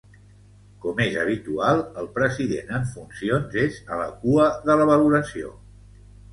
Com 0.85 1.01
és 1.03 1.17
habitual, 1.23 1.83
el 2.05 2.09
president 2.15 2.73
en 2.79 2.89
funcions 2.95 3.61
és 3.67 3.79
a 3.93 4.03
la 4.03 4.11
cua 4.27 4.51
de 4.67 4.81
la 4.83 4.91
valoració. 4.95 5.57